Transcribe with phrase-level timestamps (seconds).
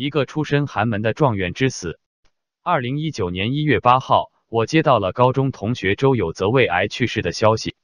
[0.00, 2.00] 一个出身寒门的状元之死。
[2.62, 7.76] 二零一九年一月八号，我接到了高中同学周有泽胃癌去世的消息。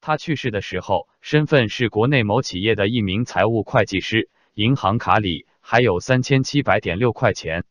[0.00, 7.64] 他去世的时候，身份是国内某企业的一名财务会计师，银行卡里还有三千七百点六块钱，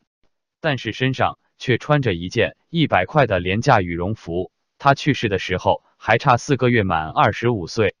[0.60, 4.52] 但是身上却穿着一件一百块的廉价羽绒服。
[4.76, 7.96] 他去世的时候还差四个月满二十五岁。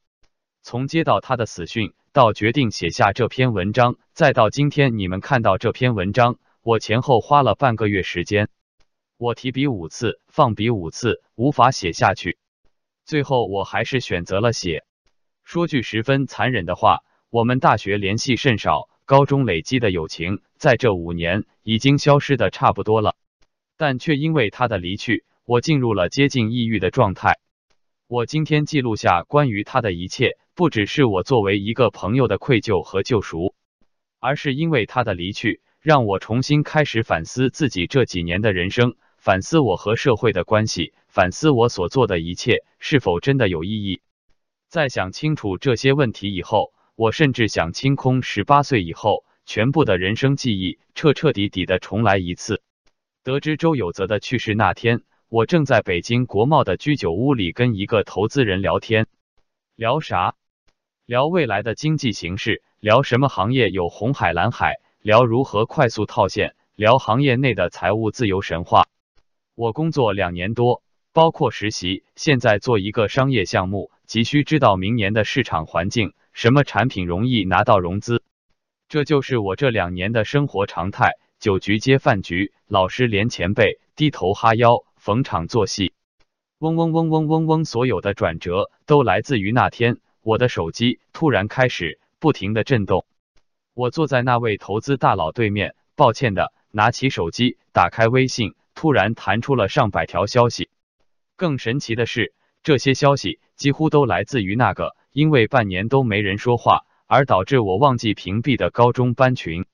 [0.62, 6.38] 从接到他的死讯到决定写下这篇文章，再到今天你们看到这篇文章。
[6.62, 8.48] 我前后花了半个月时间，
[9.16, 12.38] 我提笔五次，放笔五次，无法写下去。
[13.04, 14.84] 最后我还是选择了写。
[15.44, 17.00] 说句十分残忍的话，
[17.30, 23.16] 我们大学联系甚少，高中累积的友情，在这五年已经消失的差不多了。
[23.76, 27.38] 但却因为他的离去，我进入了接近抑郁的状态。
[28.08, 33.54] 我今天记录下关于他的一切，不只是我作为一个朋友的愧疚和救赎，
[34.18, 35.62] 而是因为他的离去。
[35.78, 44.00] 让我重新开始反思自己这几年的人生，反思我和社会的关系，反思我所做的一切是否真的有意义。
[44.68, 52.62] 在想清楚这些问题以后，我甚至想清空十八岁以后全部的人生记忆，彻彻底底的重来一次。
[53.22, 59.06] 得知周有泽的去世那天，我正在北京国贸的居酒屋里跟一个投资人聊天，
[59.76, 60.34] 聊啥？
[61.08, 64.74] 聊未来的经济形势，聊什么行业有红海蓝海。
[65.00, 68.88] 聊如何快速套现，聊行业内的财务自由神话。
[69.54, 70.82] 我工作两年多，
[71.14, 78.22] 包括实习，现在做一个商业项目，急需知道明年的市场环境，什么产品容易拿到融资。
[78.90, 85.94] 这就是我这两年的生活常态：酒局接饭局，老师连前辈，低头哈腰，逢场作戏。
[86.58, 89.96] 嗡嗡嗡嗡嗡嗡，所有的转折都来自于那天，
[90.28, 93.06] 我的手机突然开始不停的震动。
[93.72, 100.68] 我坐在那位投资大佬对面，抱歉的拿起手机，打开微信，突然弹出了上百条消息。
[101.34, 109.64] 更神奇的是，这些消息几乎都来自于那个因为半年都没人说话而导致我忘记屏蔽的高中班群。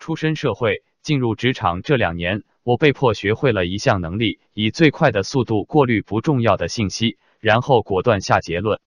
[0.00, 8.80] 出身社会，进入职场这两年，我被迫学会了一项能力：以最快的速度过滤不重要的信息，然后果断下结论。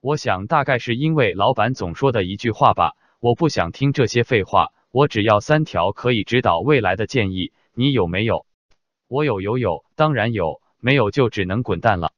[0.00, 2.96] 我想，大概是因为老板总说的一句话吧。
[3.18, 8.46] 我不想听这些废话，我只要三条可以指导未来的建议，你有没有？
[9.08, 12.12] 我有有有，当然有，没有就只能滚蛋了。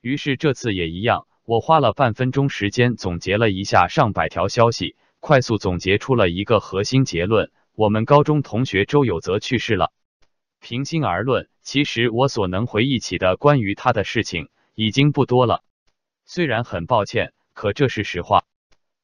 [0.00, 9.92] 于是这次也一样，我花了半分钟时间总结了一下上百条消息，快速总结出了一个核心结论：我们高中同学周有泽去世了。
[10.60, 15.64] 平心而论，其实我所能回忆起的关于他的事情已经不多了。
[16.28, 18.44] 虽然很抱歉，可这是实话。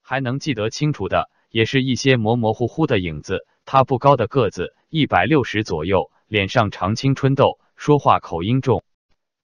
[0.03, 1.31] 还能记得清楚的。
[1.51, 3.47] 也是一些模模糊糊的影子。
[3.65, 8.83] 他不高的个子，一百六十左右，脸上常青春痘，说话口音重，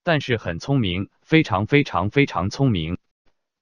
[0.03, 2.99] 但是很聪明，非常非常非常聪明。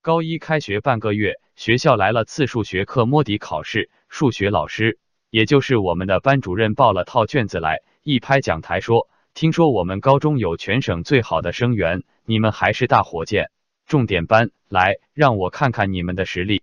[0.01, 4.99] 高一开学半个月，学校来了次数学课摸底考试，数学老师，
[5.29, 13.51] 也就是我们的班主任报了套卷子来，一拍讲台说：“听说我们高中有全省最好的生源，你们还是大火箭，
[13.89, 16.63] 重点班，来让我看看你们的实力。”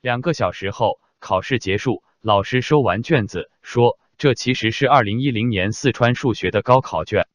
[0.00, 0.98] 两个小时后。
[1.24, 7.28] 考试结束，老师收完卷子，说：“这其实是二零一零年四川数学的高考卷。”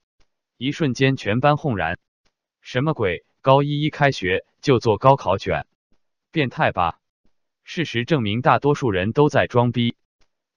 [0.59, 1.97] 一瞬间，全班轰然
[2.59, 3.23] ：“什么鬼？
[3.39, 5.67] 高一一开学就做高考卷，
[6.33, 6.99] 变态吧？”
[7.63, 9.95] 事实证明，大多数人都在装逼。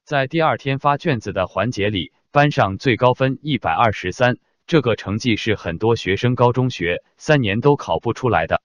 [0.03, 8.61] 在第二天发卷子的环节里，班上最高分一百二十三，这个成绩是很多学生高中学三年都考不出来的。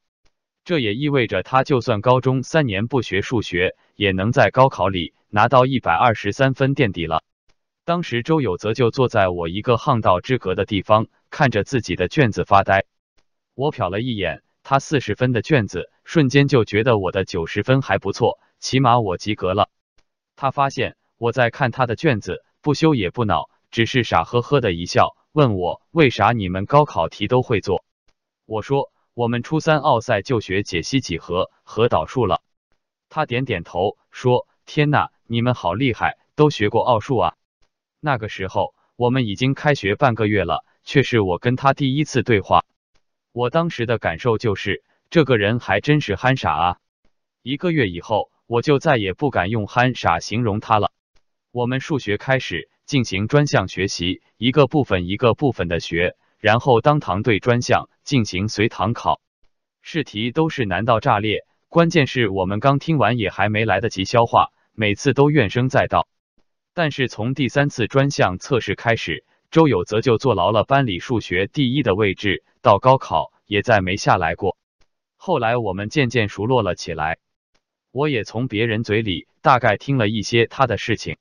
[0.64, 7.22] 这也意味着，他就算高中三年不学数学，也能在高考里拿到一百二十三分垫底了。
[7.84, 12.84] 当时周有泽就坐在我一个巷道之隔的地方，看着自己的卷子发呆。
[13.54, 19.70] 我瞟了一眼他四十分的卷子，瞬间就觉得我的九十分还不错，起码我及格了。
[20.34, 27.84] 他发现我在看他的卷子，不羞也不恼，只是傻呵呵的一笑，问我为啥你们高考题都会做。
[28.46, 28.90] 我说。
[29.12, 32.42] 我们初三奥赛就学解析几何和导数了。
[33.08, 37.34] 他点点头说：“天呐，你们好厉害，都学过奥数啊！”
[37.98, 42.66] 那个时候我们已经开学半个月了，却是我跟他第一次对话。
[43.32, 46.78] 我当时的感受就是，这个人还真是憨傻啊！
[47.40, 50.92] 一个月以后，我就再也不敢用憨傻形容他了。
[51.52, 56.16] 我们数学开始进行专项学习，一个部分一个部分的学。
[56.38, 59.20] 然后当堂对专项进行随堂考，
[59.82, 61.44] 试题都是难到炸裂。
[61.68, 66.06] 关键是我们刚听完也还没来得及消化，每次都怨声载道。
[66.74, 74.56] 但是从第三次专项测试开始，周有泽就坐牢了班里数学第一的位置，到高考也再没下来过。
[75.16, 77.18] 后来我们渐渐熟络了起来，
[77.90, 81.16] 我也从别人嘴里大概听了一些他的事情。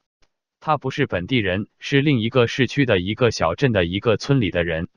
[0.66, 4.88] 他不是本地人，是另一个市区的一个小镇的一个村里的人。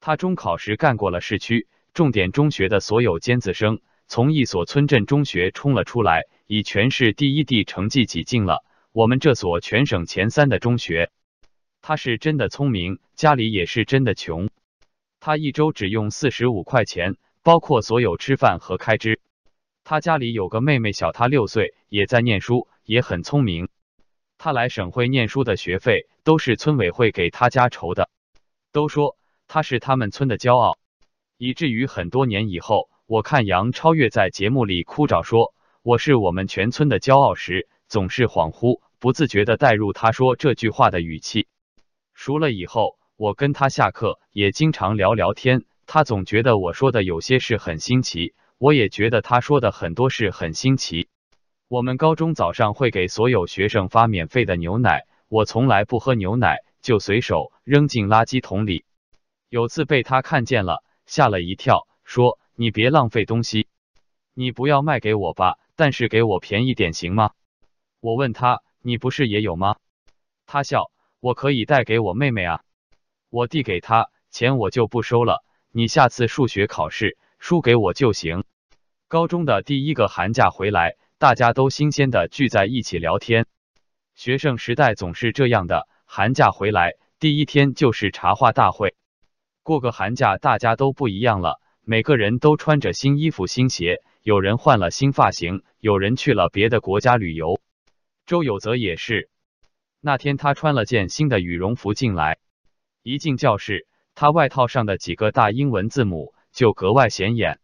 [0.00, 8.64] 他中考时干过了市区重点中学的所有尖子生，从一所村镇中学冲了出来，以全市第一的成绩挤进了。
[8.90, 11.10] 我们这所全省前三的中学，
[11.82, 14.48] 他是真的聪明，家里也是真的穷。
[15.20, 19.20] 他一周只用四十五块钱，包括所有吃饭和开支。
[19.84, 23.68] 他家里有个妹妹，小他六岁，也在念书，也很聪明。
[24.44, 28.10] 他来省会念书的学费都是村委会给他家筹的，
[28.72, 29.16] 都说
[29.46, 30.78] 他是他们村的骄傲，
[31.38, 35.54] 以至于很多年以后，我看杨超越在节目里哭着说
[35.84, 37.68] 我是我们全村的骄傲时。
[37.86, 41.46] 总是恍惚不自觉的带入他说这句话的语气。
[42.12, 45.66] 熟了以后，我跟他下课也经常聊聊天。
[45.86, 51.06] 他总觉得我说的有些事很新奇，我也觉得他说的很多事很新奇。
[51.72, 58.84] 我们高中早上会给所有学生发免费的牛奶，我从来不喝牛奶，就随手扔进垃圾桶里。
[59.48, 63.68] 有次被他看见了，吓了一跳，说：“你别浪费东西，
[64.34, 67.30] 你不要卖给我吧，但是给我便宜点行吗？”
[68.00, 69.76] 我问他：“你不是也有吗？”
[70.44, 70.90] 他笑
[71.20, 72.60] ：“我可以带给我妹妹啊。”
[73.32, 75.42] 我递给他钱，我就不收了。
[75.70, 78.44] 你下次数学考试输给我就行。
[79.08, 83.46] 高中的第一个寒假回来，大家都新鲜的聚在一起聊天。
[84.16, 88.96] 学生时代总是这样的，寒假回来第一天就是茶话大会。
[89.62, 97.60] 过个寒假，大家都不一样了，每个人都穿着新衣服、新鞋，有人换了新发型，有人去了别的国家旅游。
[98.26, 99.30] 周有泽也是，
[100.00, 102.40] 那天他穿了件新的羽绒服进来，
[103.04, 103.86] 一进教室，
[104.16, 107.60] 他外套上的几个大英文字母就格外显眼。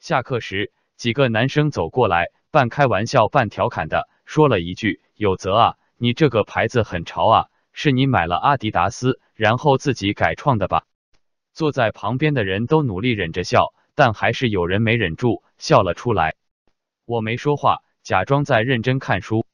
[0.00, 10.84] 下课时，几个男生走过来，半开玩笑半调侃的说了一句：“有泽啊，你这个牌子很潮啊，是你买了阿迪达斯，然后自己改创的吧？”
[11.52, 16.34] 坐在旁边的人都努力忍着笑，但还是有人没忍住笑了出来。
[17.04, 19.44] 我没说话，假装在认真看书。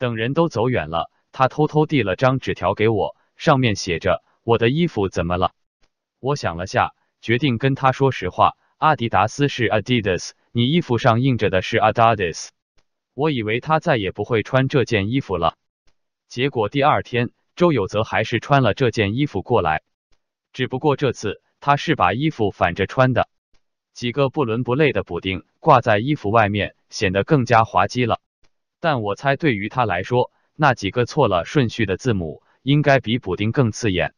[0.00, 5.52] 等人都走远了，他偷偷递了张纸条给我，上面写着：“我的衣服怎么了？”
[6.18, 6.90] 我想了下，
[7.20, 12.48] 决定跟他说实话：“阿迪达斯是 Adidas，你衣服上印着的是 Adidas。”
[13.14, 15.58] 我以为他再也不会穿这件衣服了，
[16.28, 19.82] 结果第二天，周有泽还是穿了这件衣服过来，
[20.54, 23.28] 只不过这次他是把衣服反着穿的，
[23.92, 28.18] 几个不伦不类的补丁挂在衣服外面，显得更加滑稽了。
[28.80, 34.14] 但我猜，对于他来说，那几个错了顺序的字母应该比补丁更刺眼。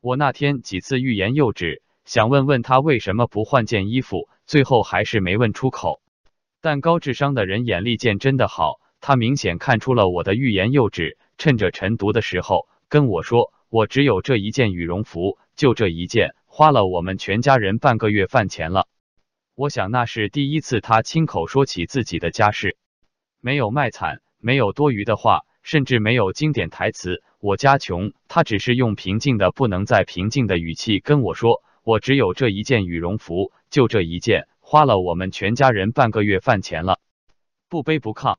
[0.00, 6.00] 我那天几次欲言又止，想问问他为什么不换件衣服，最后还是没问出口。
[6.60, 18.86] 但高智商的人眼力见真的好，他明显看出了我的欲言又止，趁着晨读的时候跟我说：“我只有这一件羽绒服，就这一件，花了我们全家人半个月饭钱了。”
[19.56, 22.76] 我想那是第一次他亲口说起自己的家事。
[23.40, 27.22] 没有卖惨，没有多余的话，甚至没有经典台词。
[27.40, 36.98] 我家穷，他只是用平静的不能再平静的语气跟我说：“我只有这一件羽绒服，就这一件，花了我们全家人半个月饭钱了。”
[37.68, 38.36] 不卑不亢。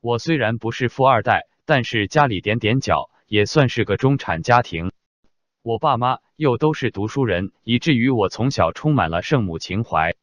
[0.00, 4.92] 我虽然不是富二代，但是家里点点脚也算是个中产家庭。
[5.62, 10.14] 我爸妈又都是读书人，以至于我从小充满了圣母情怀。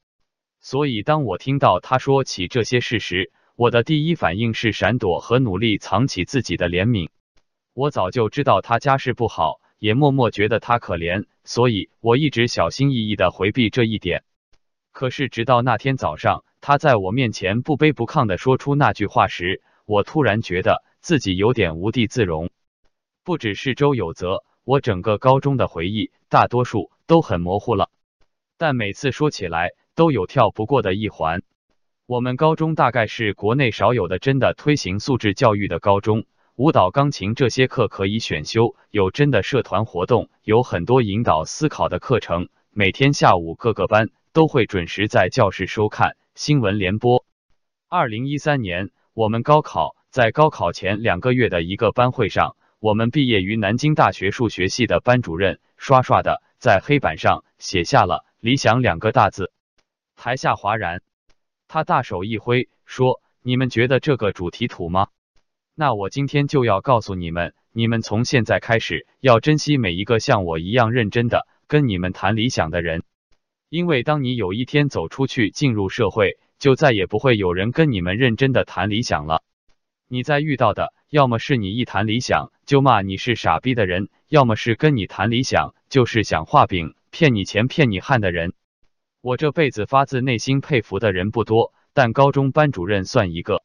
[0.62, 7.10] 所以当我听到他说起这些事时，我的第一反应是闪躲和努力藏起自己的怜悯。
[7.74, 14.24] 我早就知道他家世不好，也默默觉得他可怜，所以我一直小心翼翼的回避这一点。
[14.91, 22.50] 可是直到那天早上，他在我面前不卑不亢的说出那句话时，我突然觉得自己有点无地自容。
[23.24, 27.89] 不只是周有泽，我整个高中的回忆大多数都很模糊了，
[28.58, 31.41] 但每次说起来都有跳不过的一环。
[32.05, 36.25] 我们高中大概是国内少有的真的推行素质教育的高中，
[36.58, 42.48] 舞蹈、钢琴这些课可以选修，有真的社团活动，有很多引导思考的课程。
[42.72, 47.26] 每天下午各个班都会准时在教室收看新闻联播。
[47.90, 59.52] 二零一三年，我们高考在高考前两个月的一个班会上，我们毕业于南京大学数学系的班主任刷刷的在黑板上写下了“理想”两个大字，
[60.16, 61.02] 台下哗然。
[61.68, 65.10] 他大手一挥，说：“你们觉得这个主题土吗？
[65.77, 73.03] 那我今天就要告诉你们，你们从现在开始要珍惜每一个像我一样认真的跟你们谈理想的人，
[73.67, 79.44] 因为当你有一天走出去进入社会，就再也不会有人跟你们认真的谈理想了。
[80.08, 88.53] 你在遇到的，要么是你一谈理想就骂你是傻逼的人，要么是跟你谈理想就是想画饼骗你钱骗你汗的人。
[89.20, 93.62] 我这辈子发自内心佩服的人不多，但高中班主任算一个。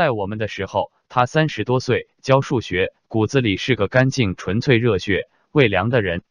[0.00, 6.22] 在我们的时候，他三十多岁，教数学，骨子里是个干净、纯粹、热血、为良的人。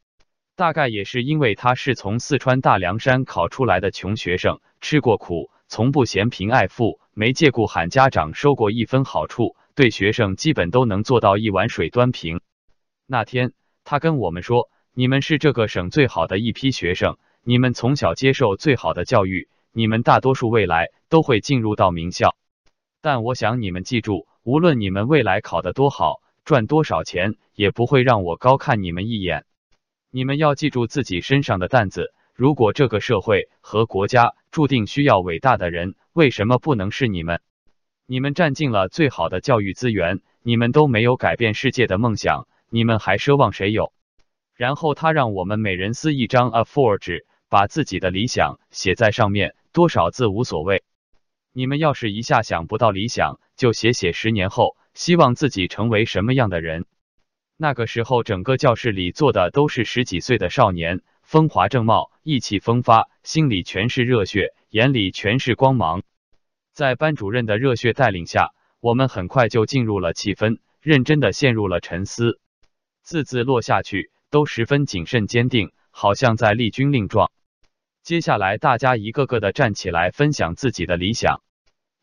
[0.55, 12.41] 大概也是因为他是从四川大凉山考出来的穷学生，吃过苦，从不嫌贫爱富，没借故喊家长收过一分好处，对学生基本都能做到一碗水端平。
[13.05, 22.35] 那天，他跟我们说：“你们是这个省最好的一批学生。”你们从小接受最好的教育，你们大多数未来都会进入到名校。
[23.01, 29.46] 但我想你们记住，无论你们未来考得多好，赚多少钱，也不会让我高看你们一眼。
[30.12, 32.13] 你们要记住自己身上的担子。
[32.34, 37.41] 如果这个社会和国家注定需要伟大的人，为什么不能是你们？
[38.06, 43.94] 你们占尽了最好的教育资源，你们都没有改变世界的梦想，你们还奢望谁有？
[44.56, 47.25] 然后他让我们每人撕一张 A4 纸。
[47.51, 50.84] 把自己的理想写在上面，多少字无所谓。
[51.51, 56.86] 你们要是一下想不到理想，就写写十年后希望自己成为什么样的人。
[57.58, 66.03] 那个时候，整个教室里坐的都是十几岁的少年，风华正茂，意气风发，心里全是热血，眼里全是光芒。
[66.74, 72.39] 在班主任的热血带领下，我们很快就进入了气氛，认真的陷入了沉思，
[73.01, 77.32] 字字落下去都十分谨慎坚定，好像在立军令状。
[78.09, 81.43] 接下来，大家一个个的站起来，分享自己的理想。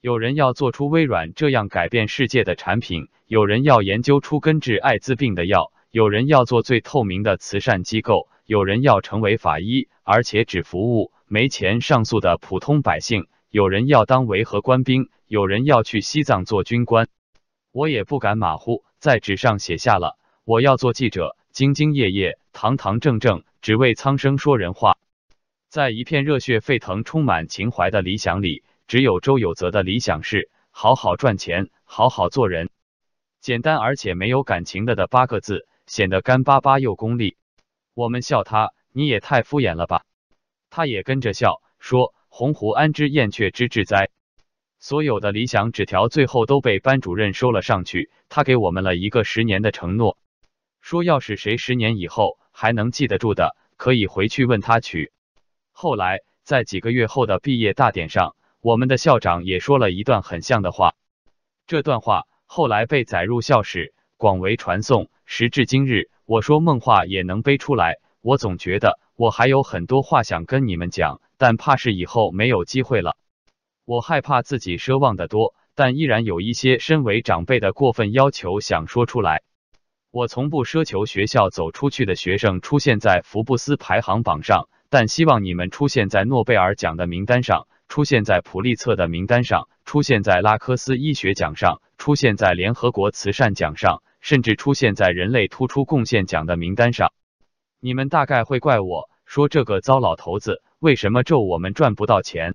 [0.01, 17.09] 有人要做出微软这样改变世界的产品，有人要研究出根治艾滋病的药，有人要做最透明的慈善机构，有人要成为法医，而且只服务没钱上诉的普通百姓，有人要当维和官兵，有人要去西藏做军官。
[17.73, 24.99] 我也不敢马虎，在纸上写下了我要做记者，兢兢业业，堂堂正正，只为苍生说人话。
[25.77, 32.71] 在一片热血沸腾、充满情怀的理想里，只有周有泽的理想是好好赚钱、好好做人。
[33.43, 37.37] 简单而且没有感情的的八个字，显得干巴巴又功利。
[37.93, 40.05] 我们笑他，你也太敷衍了吧。
[40.71, 44.09] 他也跟着笑，说：“鸿鹄安知燕雀之志哉？”
[44.81, 48.11] 所有的理想纸条最后都被班主任收了上去。
[48.31, 50.17] 他给我们了一个十年的承诺，
[50.81, 55.13] 说要是谁十年以后还能记得住的，可以回去问他取。
[55.79, 60.95] 后来，在几个月后的毕业大典上，我们的校长也说了一段很像的话。
[61.67, 65.11] 这段话后来被载入校史，广为传颂。
[65.27, 67.97] 时至今日，我说梦话也能背出来。
[68.23, 73.19] 我总觉得我还有很多话想跟你们讲，但怕是以后没有机会了。
[73.85, 79.43] 我害怕自己奢望的多，但依然有一些身为长辈的过分要求想说出来。
[80.11, 84.71] 我从不奢求学校走出去的学生出现在福布斯排行榜上。
[84.89, 97.13] 但希望你们出现在诺贝尔奖的名单上，出现在普利策的名单上，出现在拉科斯医学奖上，出现在联合国慈善奖上，甚至出现在人类突出贡献奖的名单上。
[97.81, 102.55] 你们大概会怪我说这个糟老头子为什么咒我们赚不到钱？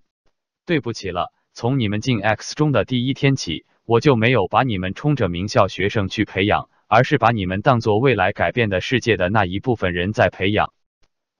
[0.65, 10.73] 对不起了，从你们进 X 中的第一天起，我就没有把你们冲着名校学生去培养，而是把你们当做未来改变的世界的那一部分人在培养。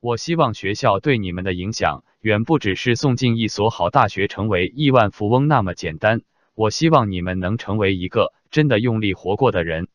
[0.02, 6.24] 我希望学校对你们的影响远不只是送进一所好大学、成为亿万富翁那么简单。
[6.56, 9.90] 我希望你们能成为一个真的用力活过的人。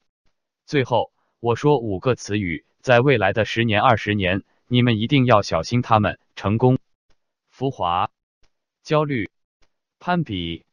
[0.64, 1.10] 最后，
[1.40, 6.78] 我说五个词语，在未来的十年、二十年，你们一定要小心他们：成功、
[7.50, 8.12] 浮华、
[8.84, 9.28] 焦虑、
[9.98, 10.64] 攀比、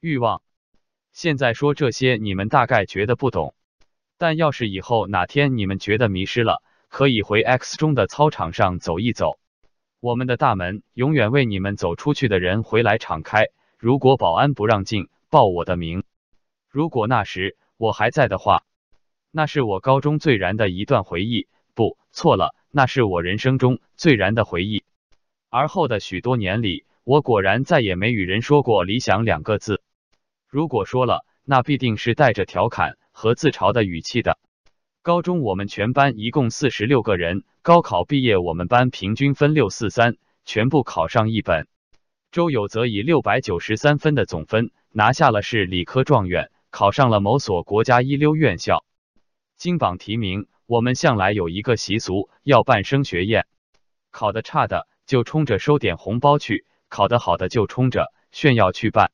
[0.00, 0.42] 欲望。
[1.12, 3.54] 现在说这些，你们大概觉得不懂，
[4.18, 6.60] 但要是以后哪天你们觉得迷失了，
[6.94, 9.40] 可以回 X 中的操场上走一走，
[9.98, 13.46] 我们的大门永远为你们走出去的人回来敞开。
[13.78, 16.04] 如果保安不让进，报我的名。
[16.70, 18.62] 如果那时我还在的话，
[19.32, 21.48] 那是我高中最燃的一段回忆。
[21.74, 24.84] 不，错了，那是我人生中最燃的回忆。
[25.50, 29.82] 而后的许多年里，我果然再也没与人说过理想两个字。
[30.46, 34.38] 如果说了，那必定是带着调侃和自嘲的语气的。
[35.04, 41.68] 高中我们全班一共四十六个人，高考毕业我们班平均分六四三，全部考上一本。
[42.32, 48.82] 周有则以六百九十三分的总分拿下了市理科状元，考上了某所国家一流院校，
[49.58, 50.46] 金榜题名。
[50.64, 53.44] 我们向来有一个习俗，要办升学宴，
[54.10, 59.12] 考得差的就冲着收点红包去，考得好的就冲着炫耀去办。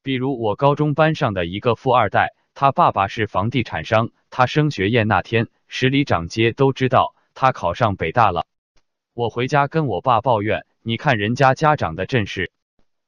[0.00, 8.46] 比如我高中班上的一个富二代，他爸爸是房地产商，他升学宴那天，十里长街都知道他考上北大了。
[9.12, 12.52] 我回家跟我爸抱怨，你看人家家长的阵势，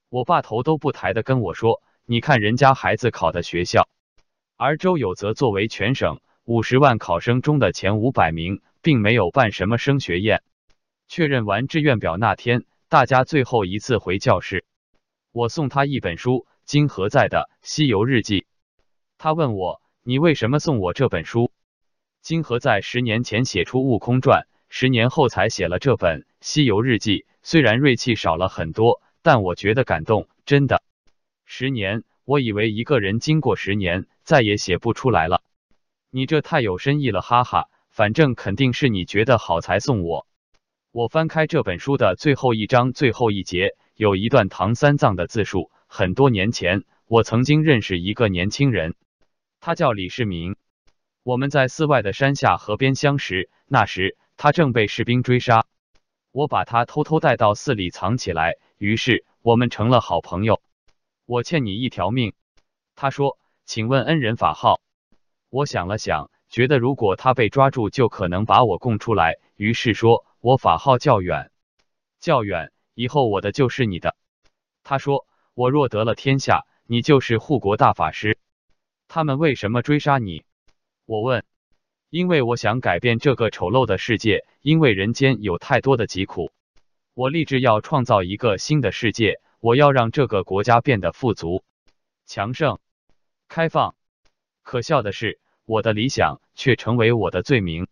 [0.09, 3.89] 我爸头都不抬的跟我说，你看人家孩子考的学校。
[4.57, 6.21] 而周有泽作为全省。
[6.45, 10.45] 五十万考生中的前五百名，并没有办什么升学宴。
[11.09, 14.65] 确认完志愿表那天，大家最后一次回教室，
[15.33, 18.43] 我送他一本书，金何在的《西游日记》。
[19.19, 21.51] 他问我：“你为什么送我这本书？”
[22.23, 27.21] 金何在十年前写出《悟空传》，十年后才写了这本《西游日记》。
[27.43, 30.29] 虽然锐气少了很多，但我觉得感动。
[30.45, 30.83] 真的，
[31.45, 35.43] 十年，我以为一个人经过十年，再也写不出来了。
[36.11, 37.69] 你这太有深意了，哈哈！
[37.91, 40.27] 反正肯定是你觉得好才送我。
[40.93, 45.71] 我翻开这本书的最后一章最后一节，有一段唐三藏的自述。
[45.87, 48.95] 很多年前，我曾经认识一个年轻人，
[49.67, 50.55] 他叫李世民。
[51.25, 55.67] 我们在寺外的山下河边相识，那时他正被士兵追杀，
[56.31, 60.63] 我把他偷偷带到寺里藏起来，于是我们成了好朋友。
[61.25, 62.33] 我欠你一条命。
[62.95, 64.81] 他说：“请问恩人法号？”
[65.51, 71.51] 我想了想，觉得如果他被抓住，就可能把我供出来，于是说：“我法号较远，
[72.21, 74.15] 较远，以后我的就是你的。”
[74.85, 78.39] 他说：“我若得了天下，你就是护国大法师。”
[79.09, 80.45] 他们为什么追杀你？
[81.05, 81.45] 我问。
[82.11, 86.53] 因为我想改变这个丑陋的世界，因为人间有太多的疾苦。
[87.15, 91.65] 我立志要创造一个新的世界，我要让这个国家变得富足、
[92.27, 92.79] 强盛、
[93.49, 93.95] 开放。
[94.63, 95.39] 可笑的是。
[95.69, 97.89] 我的理想却成为我的罪名。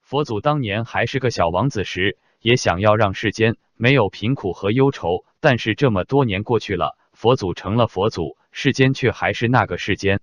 [0.00, 5.26] 佛祖当年还是个小王子时，也想要让世间没有贫苦和忧愁。
[5.38, 10.22] 但是这么多年过去了，佛祖成了佛祖，世间却还是那个世间。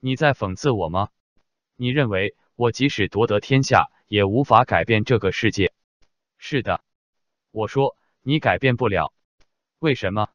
[0.00, 1.08] 你在讽刺我吗？
[1.76, 5.72] 你认为我即使夺得天下，也无法改变这个世界？
[6.38, 6.82] 是的，
[7.50, 9.12] 我说你改变不了。
[9.78, 10.28] 为什么？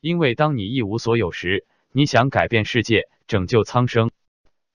[0.00, 4.10] 因为当你一无所有时，你想改变世界，拯救苍生。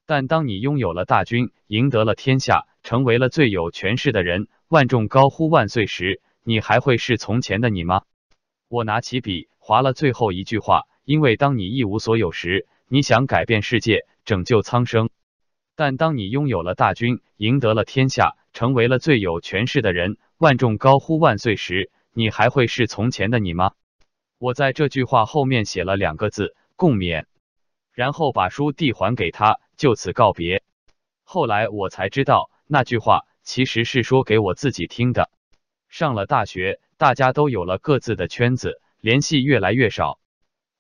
[0.07, 8.03] 但当你拥有了大军，赢得了天下，成为了最有权势的人，万众高呼万岁时，你还会是从前的你吗？
[8.67, 15.07] 我拿起笔划了最后一句话，因为当你一无所有时，你想改变世界，拯救苍生；
[15.75, 23.73] 但当你拥有了大军，赢得了天下，成为了最有权势的人，万众高呼万岁时，你还会是从前的你吗？
[24.39, 27.25] 我在这句话后面写了两个字：共勉。
[27.93, 30.63] 然后把书递还给他，就此告别。
[31.23, 35.29] 后来我才知道，那句话其实是说给我自己听的。
[35.87, 40.19] 上了大学，大家都有了各自的圈子，联系越来越少。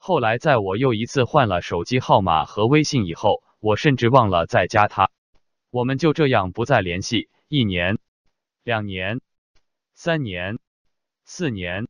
[0.07, 5.09] 后来在我又一次换了手机号码和微信以后，我甚至忘了再加他。
[5.71, 7.97] 我们就这样不再联系，一年、
[8.63, 9.19] 两年、
[9.95, 10.59] 三年、
[11.23, 11.87] 四年，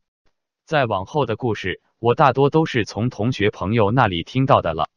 [0.64, 4.88] 再往后的故事，我大多都是从同学朋友那里听到的了。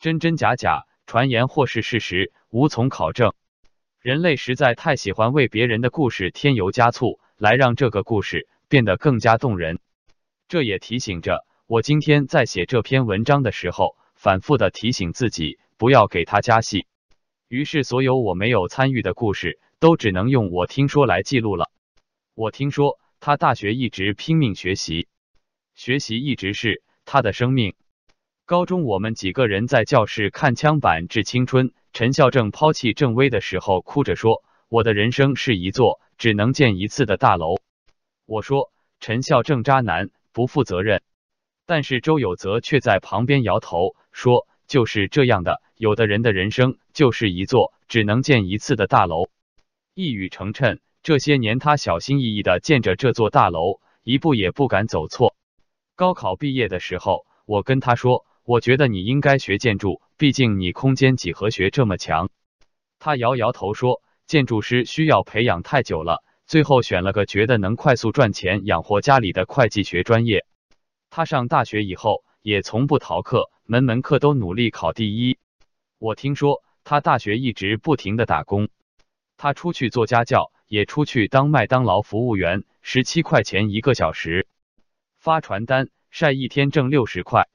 [0.00, 3.34] 真真假假，传言或是事实，无从考证。
[4.00, 9.78] 人类实在太喜欢为别人的故事添油加醋，来让这个故事变得更加动人。
[10.48, 16.86] 这也提醒着我，今天在写这篇文章的时候，反复的提醒自己，不要给他加戏。
[17.46, 21.70] 于是，所有我没有参与的故事，都只能用我听说来记录了。
[22.34, 25.08] 我听说他大学一直拼命学习，
[25.74, 27.74] 学习一直是他的生命。
[28.46, 37.56] 高中，我们几个人在教室看枪版《致青春》，陈孝正抛弃郑微的时候，哭着说：“我的人生是一座只能建一次的大楼。”
[38.24, 41.02] 我说：“陈孝正渣男，不负责任。”
[41.68, 49.28] 但是周有泽却在旁边摇头说：“就是这样的，有的人的人生就是一座只能建一次的大楼。”
[49.92, 55.36] 一语成谶，这些年他小心翼翼的建着这座大楼，一步也不敢走错。
[55.94, 58.24] 高考毕业的时候，我跟他说。
[58.44, 62.30] 我觉得你应该学建筑，毕竟你空间几何学这么强。
[62.98, 70.46] 他摇摇头说，建筑师需要培养太久了，最后选了个觉得能快速赚钱养活家里的会计学专业。
[71.18, 75.36] 他上大学以后也从不逃课，门门课都努力考第一。
[75.98, 78.68] 我听说他大学一直不停的打工，
[79.36, 84.46] 他出去做家教，也出去当麦当劳服务员，十七块钱一个小时，
[85.16, 87.48] 发传单晒一天挣六十块。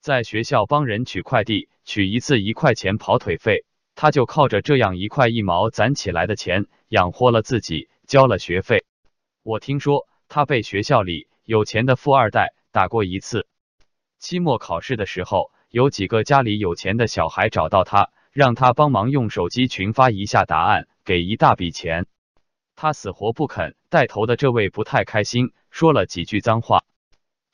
[0.00, 3.64] 在学校帮人取快递，取一次一块钱跑腿费，
[3.94, 8.84] 他就靠着这样一块一毛攒起来的钱养活了自己，交了学费。
[9.44, 13.46] 我听说他被学校里有钱的富二代打过一次。
[14.18, 22.04] 期末考试的时候，有几个家里有钱的小孩找到他，让他帮忙用手机群发一下答案，给一大笔钱。
[22.74, 23.76] 他死活不肯。
[23.88, 26.84] 带头的这位不太开心，说了几句脏话，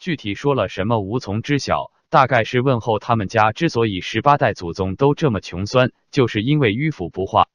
[0.01, 1.93] 具体说了什么无从知晓。
[2.09, 7.47] 大概是问候他们家之所以十八代祖宗都这么穷酸，就是因为迂腐不化。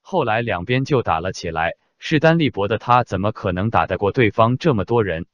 [0.00, 1.72] 后来两边就打了起来。
[1.98, 5.26] 势单力薄的他怎么可能打得过对方这么多人？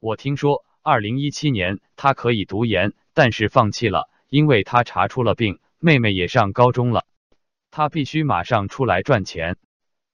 [0.00, 7.04] 我听说，二零一七年他可以读研，但是放弃了，因为他查出了病，妹妹也上高中了，
[7.70, 9.58] 他必须马上出来赚钱。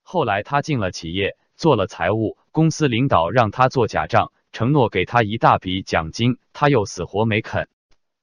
[0.03, 7.69] 后来他进了企业，做了财务，公司领导让他做假账，承诺给他一大笔奖金，他又死活没肯。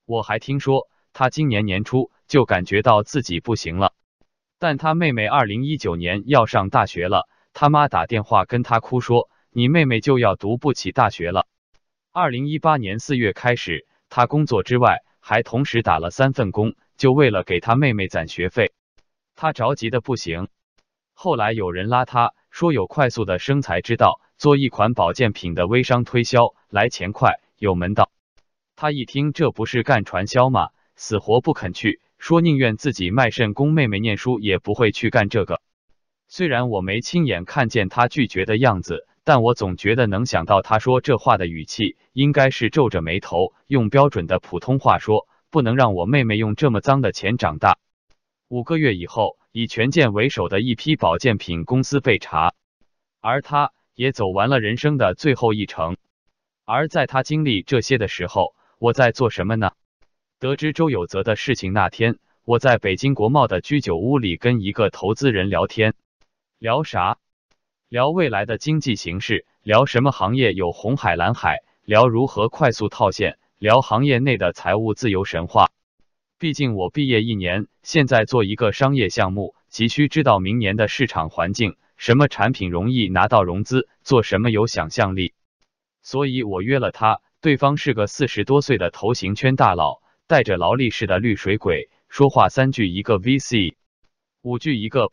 [0.05, 3.93] 我还听说，他今年年初就感觉到自己不行了，
[4.59, 7.29] 但他妹妹二零一九年要上大学了。
[7.53, 11.47] 他妈打电话跟他哭说：“你妹妹就要读不起大学了。”
[12.13, 18.73] 二零一八年四月开始，他工作之外还同时打了三份工，就为了给他妹妹攒学费。
[19.33, 20.49] 他着急的不行。
[21.13, 28.11] 后来有人拉他说有快速的生财之道，做一款保健品的微商推销，来钱快，有门道。
[28.75, 30.71] 他一听这不是干传销吗？
[30.97, 35.61] 死活不肯去，说宁愿自己卖肾供妹妹念书，也不会去干这个。
[36.27, 47.77] 虽然我没亲眼看见他拒绝的样子，但我总觉得能想到他说这话的语气，应该是皱着眉头，用标准的普通话说：“不能让我妹妹用这么脏的钱长大。”
[48.49, 52.53] 五个月以后，以权健为首的一批保健品公司被查，
[53.19, 55.97] 而他也走完了人生的最后一程。
[56.65, 59.71] 而在他经历这些的时候，我在做什么呢？
[60.39, 65.93] 得知周有泽的事情那天，我在北京国贸的居酒屋里跟一个投资人聊天。
[66.57, 67.19] 聊啥？
[67.91, 75.71] 聊未来的经济形势，聊什么行业有红海蓝海，聊如何快速套现，聊行业内的财务自由神话。
[76.39, 85.33] 毕竟我毕业一年，现在做一个商业项目，急需知道明年的市场环境，什么产品容易拿到融资，做什么有想象力。
[86.01, 93.73] 所以我约了他，对方是个四十多岁的头型圈大佬，带着劳力士的绿水鬼，说话三句一个 VC，
[94.43, 95.11] 五句一个。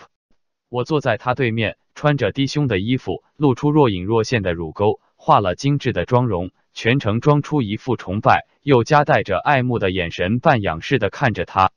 [0.69, 11.73] 我坐在他对面，穿着低胸的衣服，露出若隐若现的乳沟，化了精致的妆容，全程装出一副崇拜又夹带着爱慕的眼神，半仰视的看着他。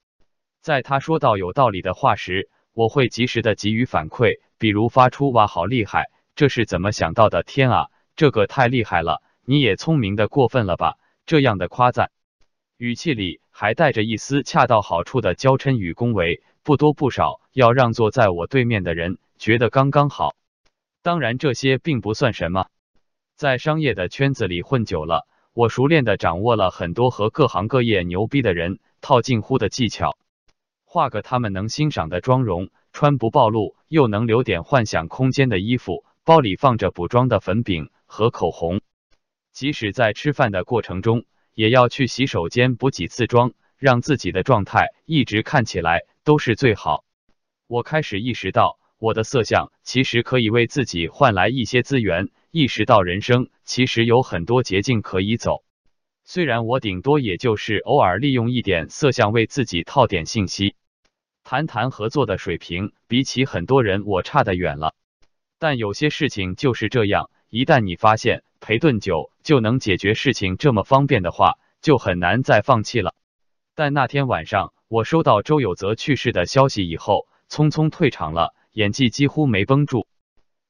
[0.61, 7.41] 在他说到有道理的话时，我会及时的给予反馈，比如发出“哇，好厉害，这是怎么想到的？
[7.41, 9.23] 天啊，这个太厉害了！
[9.43, 12.11] 你也聪明的过分了吧？”这样的夸赞，
[12.77, 16.43] 语气里还带着一丝恰到好处的娇嗔与恭维。
[16.61, 20.35] 不多不少，要让坐在我对面的人觉得刚刚好。
[21.01, 22.67] 当然，这些并不算什么。
[23.35, 30.15] 在商业的圈子里混久了，我熟练的掌握了很多和各行各业牛逼的人套近乎的技巧，
[30.85, 38.81] 画个他们能欣赏的妆容，穿不暴露又能留点幻想空间的衣服，包里放着补妆的粉饼和口红。
[39.51, 41.25] 即使在吃饭的过程中，
[41.55, 46.05] 也要去洗手间补几次妆，让自己的状态一直看起来。
[46.23, 47.03] 都是最好。
[47.65, 55.63] 我开始意识到，我的色相其实可以为自己换来一些资源，意识到人生其实有很多捷径可以走。
[56.23, 60.75] 虽然我顶多也就是偶尔利用一点色相为自己套点信息，
[61.43, 64.93] 谈谈合作的水平，比起很多人我差得远了。
[65.57, 73.15] 但有些事情就是这样，一旦你发现陪顿酒就能解决事情这么方便的话，就很难再放弃了。
[73.73, 74.73] 但那天晚上。
[74.91, 80.07] 我收到周有泽去世的消息以后，匆匆退场了，演技几乎没绷住。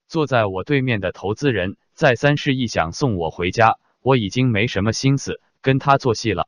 [0.08, 6.48] 坐在我对面的投资人再三示意想送我回家，我已经没什么心思跟他做戏了。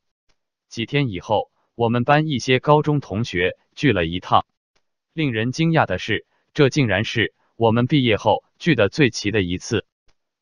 [0.70, 4.46] 几天以后，我们班一些高中同学聚了一趟，
[5.14, 9.86] 令人惊讶的是，这竟然是我们毕业后聚的最齐的一次。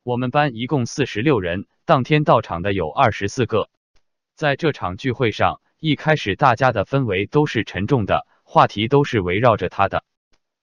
[0.02, 3.68] 我们班一共四十六人，当天到场的有二十四个。
[4.34, 5.60] 在这场聚会上。
[5.84, 10.04] 一开始大家的氛围都是沉重的，话题都是围绕着他的。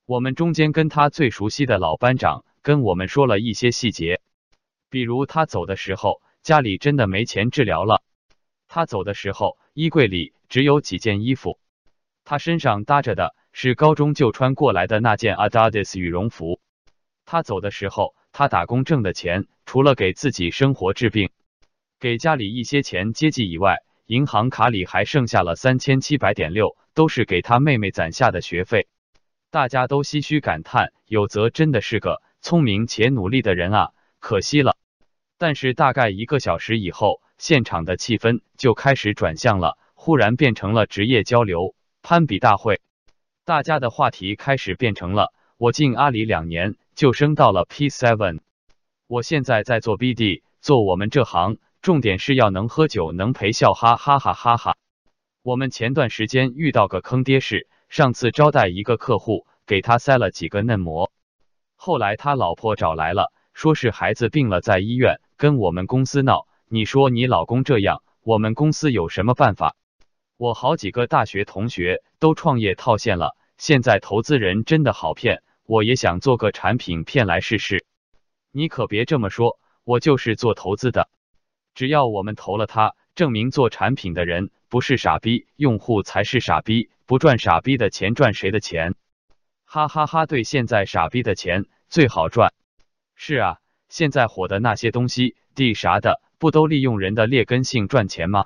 [0.10, 4.22] 我们中间跟他最熟悉的老班长跟我们说了一些细节，
[4.90, 8.02] 比如他走的时候家里真的没钱治疗了，
[8.68, 11.60] 他走的时候衣柜里只有几件衣服，
[12.26, 16.60] 他身上搭着的是高中就穿过来的那件 Adidas 羽绒服。
[17.24, 21.30] 他走的时候，他打工挣的钱除了给自己生活治病，
[22.00, 23.84] 给家里一些钱接济以外。
[24.08, 28.88] 银行卡里还剩下了三千七百点六，都是给他妹妹攒下的学费。
[29.52, 34.78] 大家都唏嘘感叹，有泽真的是个聪明且努力的人啊，可惜了。
[35.40, 42.80] 但是大概一个小时以后，现场的气氛就开始转向了，忽然变成了职业交流、攀比大会。
[43.44, 48.42] 大家的话题开始变成了：我进阿里两年就升到了 P seven，
[49.08, 54.78] 我现在在做 BD，做我们这行，重点是要能喝酒，能陪笑，哈哈哈哈哈。
[55.42, 61.12] 我们前段时间遇到个坑爹事，上次招待一个客户，给他塞了几个嫩模，
[61.76, 65.20] 后来他老婆找来了，说是孩子病了，在医院。
[65.38, 69.76] 跟我们公司闹，你说你老公这样，我们公司有什么办法？
[70.38, 77.86] 我好几个大学同学都创业套现了，现在投资人真的好骗，我也想做个产品骗来试试。
[78.52, 81.10] 你可别这么说，我就是做投资的，
[81.74, 88.96] 只要我们投了他，证明做产品的人不是傻逼，用户才是傻逼，不赚傻逼的钱，赚谁的钱？
[89.66, 92.54] 哈哈哈，对，现在傻逼的钱最好赚。
[93.16, 93.58] 是啊。
[93.90, 98.46] 现在火的那些东西，地啥的，不都利用人的劣根性赚钱吗？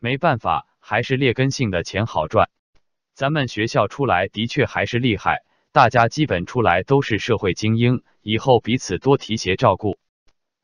[0.00, 2.50] 没办法，还是劣根性的钱好赚。
[3.14, 9.96] 咱们学校出来的确还是厉害，大家基本出来都是社会精英，以后彼此多提携照顾。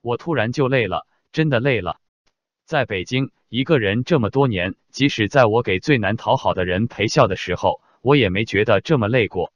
[0.03, 1.97] 我突然就累了，真的累了。
[2.71, 9.53] 在北京一个人这么多年，即使在我给最难讨好的人陪笑的时候，我也没觉得这么累过。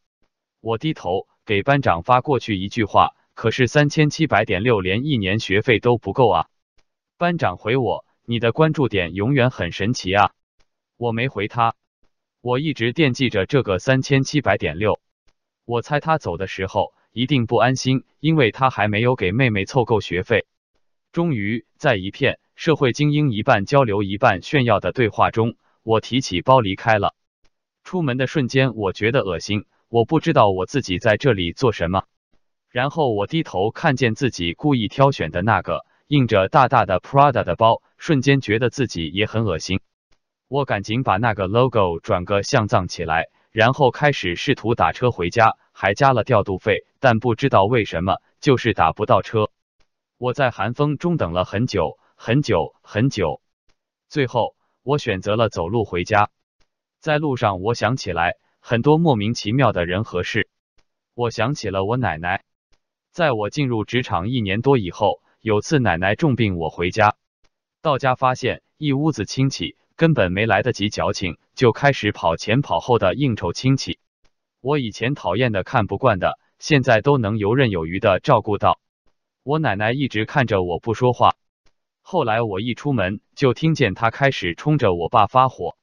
[0.61, 3.15] 我低头给班长发过去一句话。
[3.35, 6.49] 可是三千七百点六连一年学费都不够啊！
[7.17, 10.33] 班长回我，你的关注点永远很神奇啊！
[10.97, 11.77] 我没回他，
[12.41, 14.99] 我一直惦记着这个三千七百点六。
[15.65, 20.47] 我猜他走的时候一定不安心，因为他还没有给妹妹凑够学费。
[21.15, 27.15] 终于在一片社会精英一半交流一半炫耀的对话中，我提起包离开了。
[27.85, 32.03] 出门的瞬间，我觉得恶心，我不知道我自己在这里做什么。
[32.69, 39.79] 然后我低头看见自己故意挑选的那个印着大大的 Prada 的包，瞬间觉得自己也很恶心。
[40.49, 49.49] 我赶紧把那个 logo 转个相藏起来，然后开始试图打车回家，还加了调度费，但不知道为什么就是打不到车。
[50.25, 53.43] 我在寒风中等了很久很久很久，
[54.09, 56.31] 最后我选择了走路回家。
[56.99, 60.49] 在路上，我想起来很多莫名其妙的人和事，
[61.13, 62.43] 我想起了我奶奶。
[63.13, 67.17] 在我进入职场一年多以后，有次奶奶重病，我回家，
[67.83, 73.99] 到家发现一屋子亲戚，根本没来得及矫情，就开始跑前跑后的应酬亲戚。
[74.63, 78.81] 我以前讨厌的、看不惯的，现在都能游刃有余的照顾到。
[79.45, 81.37] 我奶奶一直看着我不说话，
[82.01, 85.77] 后来我一出门，就听见她开始冲着我爸发火，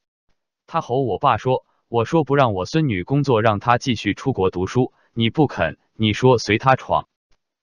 [0.65, 7.08] 她吼我爸说：“我说不让我孙女工作，让她继续出国读书，你不肯，你说随她闯。”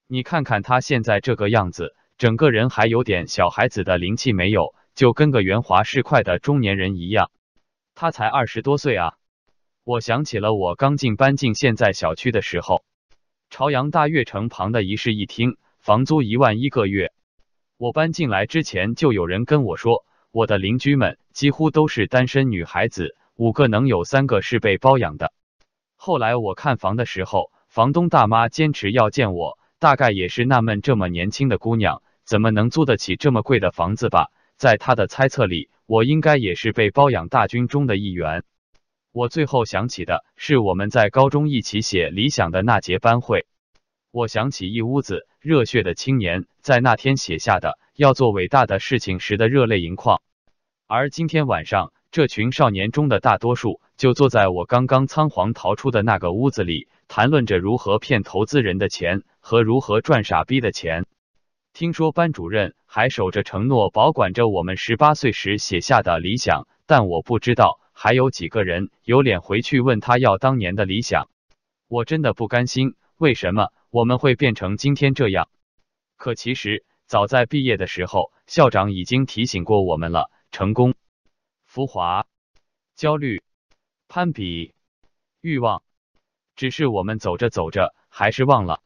[0.06, 7.32] 你看看她现在这个样子，整个人还有点小孩子的灵气没有，就跟个圆滑市侩的中年人一样。
[7.96, 9.14] 她才二十多岁啊！
[9.82, 12.84] 我想起了我刚进搬进现在小区的时候，
[13.50, 15.56] 朝阳大悦城旁的一室一厅，
[15.88, 17.14] 房租一万一个月。
[17.78, 25.32] 我搬进来之前就有人跟我说，我的邻居们几乎都是单身女孩子，五个能有三个是被包养的。
[25.96, 29.58] 后来我看房的时候，房东大妈坚持要见我。
[29.78, 34.30] 大概也是纳闷，这么年轻的姑娘怎么能租得起这么贵的房子吧？
[34.58, 38.44] 在他的猜测里，我应该也是被包养大军中的一员。
[39.10, 43.46] 我最后想起的是我们在高中一起写理想的那节班会，
[44.18, 50.22] 我想起一屋子热血的青年在那天写下的要做伟大的事情时的热泪盈眶，
[50.88, 56.88] 而今天晚上，这群少年中的大多数就坐在我刚刚仓皇逃出的那个屋子里。
[57.06, 61.06] 谈论着如何骗投资人的钱和如何赚傻逼的钱。
[61.72, 71.28] 听说班主任还守着承诺保管着我们十八岁时写下的理想，但我不知道还有几个人有脸回去问他要当年的理想。
[71.86, 75.48] 我真的不甘心，为什么我们会变成今天这样？
[76.16, 80.94] 可其实早在毕业的时候，校长已经提醒过我们了：成功、
[81.64, 82.26] 浮华、
[82.94, 83.42] 焦虑、
[84.06, 84.74] 攀比、
[85.40, 85.82] 欲望。
[86.54, 88.82] 只是我们走着走着，还是忘了，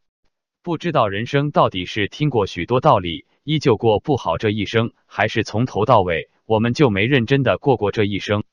[0.62, 8.45] 不知道人生到底是听过许多道理，依旧过不好这一生，还是从头到尾我们就没认真的过过这一生。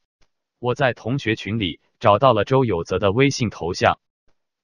[0.57, 3.99] 我在同学群里找到了周有泽的微信头像，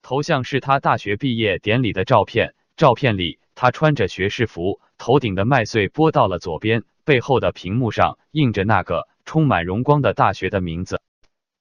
[0.05, 11.01] 头像是他大学毕业典礼的照片，照片里他穿着学士服，头顶的麦穗拨到了左边，背后的屏幕上印着那个充满荣光的大学的名字。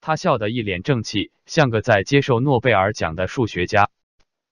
[0.03, 3.89] 他笑得一脸正气，像个在接受诺贝尔奖的数学家。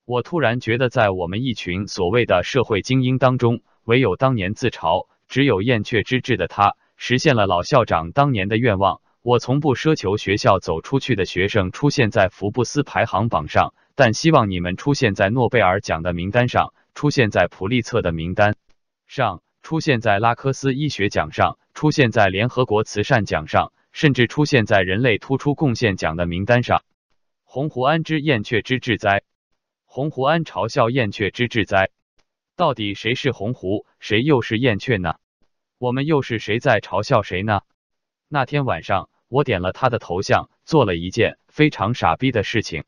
[0.07, 9.02] 我突然觉得，在我们一群所谓的社会精英当中，唯有当年自嘲只有燕雀之志的他，实现了老校长当年的愿望。
[9.22, 18.56] 我从不奢求学校走出去的学生出现在福布斯排行榜上，但希望你们出现在诺贝尔奖的名单上，出现在普利策的名单
[19.06, 26.82] 上，出现在拉科斯医学奖上，出现在联合国慈善奖上，甚至出现在人类突出贡献奖的名单上。
[27.44, 29.22] 鸿鹄安知燕雀之志哉？
[29.85, 31.90] 鸿鹄安嘲笑燕雀之志哉？
[32.56, 35.14] 到底谁是鸿鹄，谁又是燕雀呢？
[35.78, 37.61] 我们又是谁在嘲笑谁呢？
[38.26, 39.11] 那天晚上。
[39.32, 42.84] 我点了他的头像，做了一件非常傻逼的事情。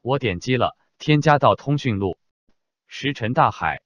[0.00, 2.16] 我点击了添加到通讯录，
[2.86, 3.82] 石沉大海。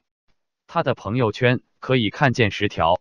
[0.69, 3.01] 他的朋友圈可以看见十条，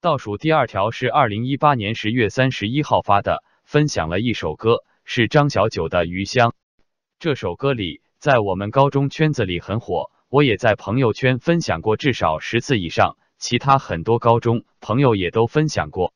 [0.00, 6.50] 倒数第二条是二零一八年十月三十一号发的，分享了一首歌，是张小九的《余香》。
[7.18, 16.14] 这首歌里在我们高中圈子里很火，我也在朋友圈分享过至少十次以上，其他很多高中朋友也都分享过。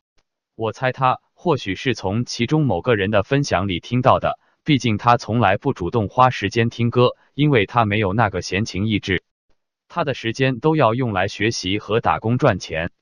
[0.55, 1.21] 我猜他。
[1.45, 9.23] 或许是从其中某个人的分享里听到的，毕竟他从来不主动花时间听歌，因为他没有那个闲情逸致，
[9.87, 12.93] 他的时间都要用来学习和打工赚钱。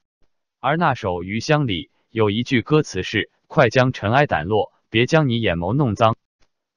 [0.59, 6.17] 而那首《余香》里有一句歌词是“快将尘埃掸落，别将你眼眸弄脏”。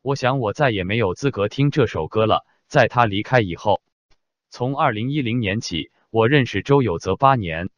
[0.03, 2.45] 我想我再也没有资格听这首歌了。
[2.67, 3.81] 在他离开以后，
[4.51, 7.71] 从二零一零年起，我认识周有泽八年。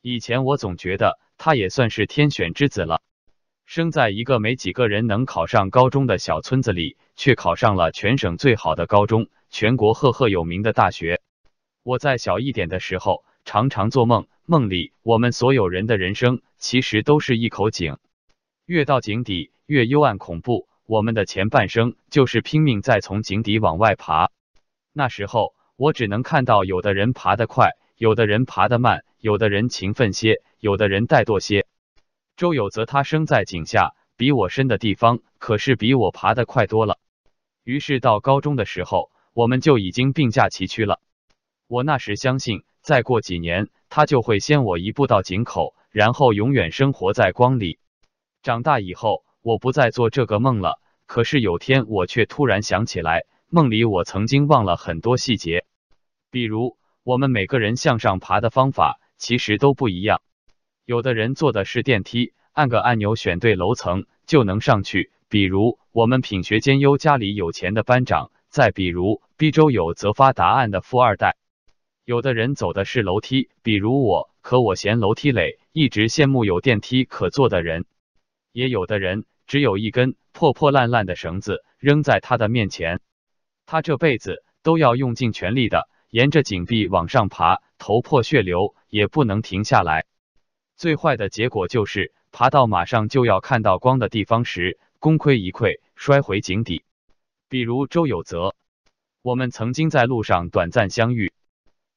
[0.00, 3.02] 以前我总觉得他也算是天选之子了。
[3.66, 11.20] 生在一个没几个人能考上高中的小村子里，却考上了全省最好的高中，全国赫赫有名的大学。
[11.82, 17.98] 我在小一点的时候，常常做梦，梦里我们所有人的人生其实都是一口井，
[18.66, 20.68] 越到井底越幽暗恐怖。
[20.86, 24.30] 我们的前半生就是拼命在从井底往外爬。
[24.92, 31.66] 那时候我只能看到，有的人爬得快，有的人爬得慢，有的人勤奋些，有的人怠惰些。
[32.36, 36.98] 周有泽他生在井下，比我深的地方，可是比我爬得快多了。
[37.64, 41.00] 于是到高中的时候，我们就已经并驾齐驱了。
[41.66, 47.78] 我那时相信，再过几年，他就会先我一步到井口，然后永远生活在光里。
[48.42, 50.78] 长大以后，我不再做这个梦了。
[51.06, 55.64] 可是有天，我却突然想起来，梦里我曾经忘了很多细节，
[56.30, 60.20] 比如我们每个人向上爬的方法其实都不一样。
[60.86, 65.10] 有的人坐的是电梯，按个按钮选对楼层就能上去。
[65.28, 71.36] 比如我们品学兼优、家里有钱的班长，再比如逼周有则发答案的富二代。
[72.04, 77.84] 有的人走的是楼梯，比如我，可我嫌楼梯累，一直羡慕有电梯可坐的人。
[78.52, 83.00] 也有的人只有一根破破烂烂的绳子扔在他的面前，
[83.66, 90.06] 他这辈子都要用尽全力的沿着井壁往上爬，头破血流也不能停下来。
[90.76, 96.84] 最坏的结果就是，爬到马上就要看到光的地方时，功亏一篑，摔回井底。
[97.48, 98.54] 比如周有泽，
[99.22, 101.32] 我们曾经在路上短暂相遇，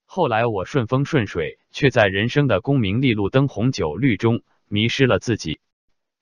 [0.06, 5.60] 后来我顺风顺水，却在人生的功名利禄灯红酒绿中迷失了自己。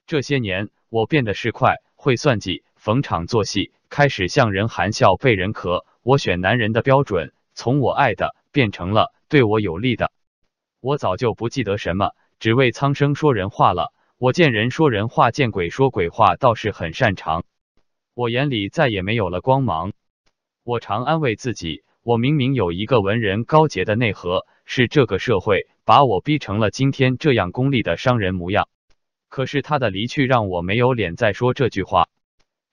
[0.07, 5.85] 这些年，我变得是快，会算计，逢场作戏，开始向人含笑被人咳。
[6.01, 10.11] 我选男人的标准，从我爱的变成了对我有利的。
[10.79, 12.15] 我早就不记得什么。
[12.39, 13.93] 只为苍生说人话了。
[14.17, 17.43] 我见人说人话，见鬼说鬼话，倒是很擅长。
[18.15, 19.93] 我眼里再也没有了光芒。
[20.63, 28.67] 我常安慰自己，我明明有一个文人高洁的内核，是这个社会把我逼成了今天这样功利的商人模样。
[29.29, 32.07] 可是他的离去让我没有脸再说这句话。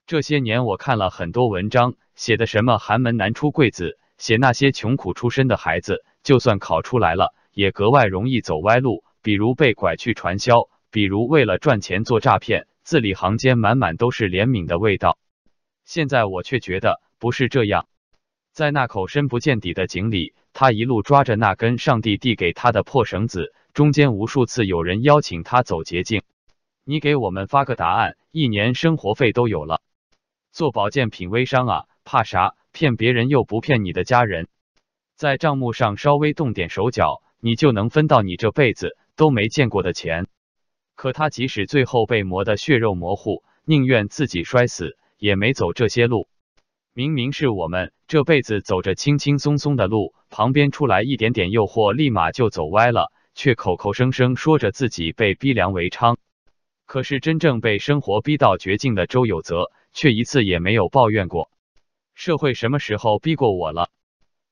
[0.07, 9.05] 这些年我看了很多文章，写的什么寒门难出贵子，写那些穷苦出身的孩子，就算考出来了，也格外容易走歪路。
[9.25, 15.16] 比如被拐去传销，比如为了赚钱做诈骗，字里行间满满都是怜悯的味道。
[15.87, 17.89] 现在我却觉得不是这样，
[18.53, 26.22] 在那口深不见底的井里，他一路抓着那根上帝递给他的破绳子，中间无数次有人邀请他走捷径。
[26.85, 29.81] 你给我们发个答案，一年生活费都有了。
[30.53, 32.57] 做保健品微商啊，怕啥？
[32.72, 34.49] 骗别人又不骗你的家人，
[35.16, 38.99] 在账目上稍微动点手脚，你就能分到你这辈子。
[39.16, 40.26] 都没见过的钱，
[40.94, 46.28] 可他即使最后被磨得血肉模糊，宁愿自己摔死，也没走这些路。
[46.92, 56.16] 明明是我们这辈子走着轻轻松松的路，旁边出来一点点诱惑，立马就走歪了，却口口声声说着自己被逼良为娼。
[56.86, 61.50] 可是真正被生活逼到绝境的周有泽，却一次也没有抱怨过。
[62.14, 63.90] 社会什么时候逼过我了？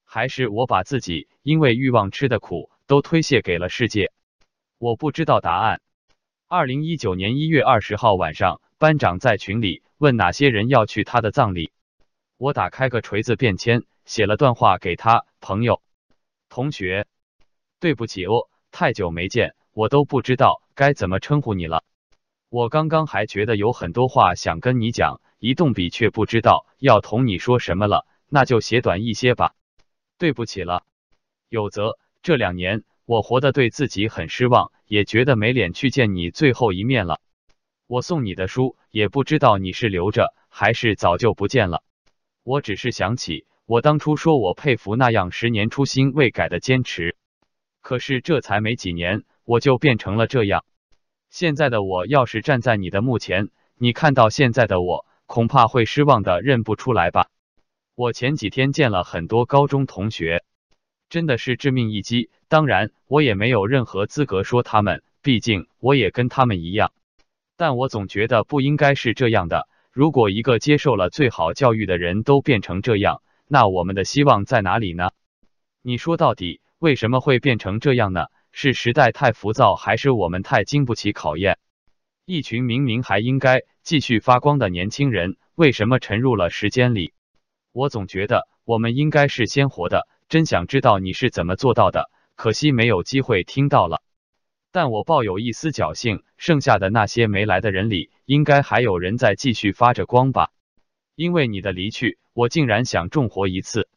[0.04, 4.10] 还是我把自己因为欲望吃的苦都推卸给了世界？
[4.82, 5.80] 我不知道答案。
[6.48, 11.70] 二零一九年一月二十号晚上，班长在群里问哪些人要去他的葬礼，
[12.36, 15.80] 我打开个锤子便签，写了段话给他朋友、
[16.48, 17.06] 同学。
[17.78, 21.84] 对不起哦，太久没见，我都不知道该怎么称呼你了。
[22.48, 29.54] 我刚刚还觉得有很多话想跟你讲，一动笔却不知道要同你说什么了，那就写短一些吧。
[30.18, 30.82] 对不起了，
[31.48, 37.20] 有则这两年我活得对自己很失望，也觉得没脸去见你最后一面了。
[37.86, 41.82] 我送你的书也不知道你是留着还是早就不见了。
[42.42, 47.14] 我只是想起我当初说我佩服那样十年初心未改的坚持，
[47.82, 50.64] 可是这才没几年我就变成了这样。
[51.28, 57.26] 现在的我要是站在你的墓前，你看到现在的我，恐怕会失望的认不出来吧。
[57.94, 60.44] 我前几天见了很多高中同学，
[61.12, 62.30] 真的是致命一击。
[62.48, 66.90] 当然，我也没有任何资格说他们，毕竟我也跟他们一样。
[67.58, 69.68] 但我总觉得不应该是这样的。
[69.90, 75.10] 如果一个接受了最好教育的人都变成这样，那我们的希望在哪里呢？
[75.82, 78.28] 你说到底为什么会变成这样呢？
[78.50, 81.58] 是时代太浮躁，还是我们太经不起考验？
[82.24, 87.12] 一群明明还应该继续发光的年轻人，为什么沉入了时间里？
[87.72, 94.02] 我总觉得我们应该是鲜活的，真想知道你是怎么做到的，可惜没有机会听到了。
[94.70, 100.48] 但我抱有一丝侥幸，剩下的那些没来的人里，应该还有人在继续发着光吧。
[101.16, 103.90] 因为你的离去，我竟然想重活一次。